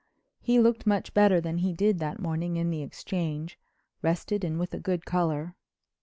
He 0.39 0.57
looked 0.59 0.87
much 0.87 1.13
better 1.13 1.39
than 1.39 1.59
he 1.59 1.73
did 1.73 1.99
that 1.99 2.17
morning 2.19 2.57
in 2.57 2.71
the 2.71 2.81
Exchange; 2.81 3.59
rested 4.01 4.43
and 4.43 4.57
with 4.57 4.73
a 4.73 4.79
good 4.79 5.05
color. 5.05 5.53